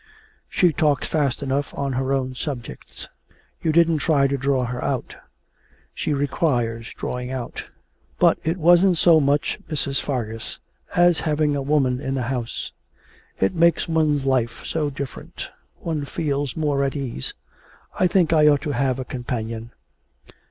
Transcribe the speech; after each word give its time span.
'She 0.49 0.73
talks 0.73 1.07
fast 1.07 1.43
enough 1.43 1.75
on 1.77 1.93
her 1.93 2.11
own 2.11 2.33
subjects. 2.33 3.07
You 3.61 3.71
didn't 3.71 3.99
try 3.99 4.25
to 4.25 4.35
draw 4.35 4.63
her 4.65 4.83
out. 4.83 5.15
She 5.93 6.11
requires 6.11 6.91
drawing 6.95 7.29
out.... 7.29 7.65
But 8.17 8.39
it 8.43 8.57
wasn't 8.57 8.97
so 8.97 9.19
much 9.19 9.59
Mrs. 9.69 10.01
Fargus 10.01 10.57
as 10.95 11.19
having 11.19 11.55
a 11.55 11.61
woman 11.61 11.99
in 12.01 12.15
the 12.15 12.23
house. 12.33 12.71
It 13.39 13.53
makes 13.53 13.87
one's 13.87 14.25
life 14.25 14.65
so 14.65 14.89
different; 14.89 15.51
one 15.75 16.05
feels 16.05 16.57
more 16.57 16.83
at 16.83 16.95
ease. 16.95 17.35
I 17.99 18.07
think 18.07 18.33
I 18.33 18.47
ought 18.47 18.61
to 18.63 18.71
have 18.71 18.97
a 18.97 19.05
companion.' 19.05 19.69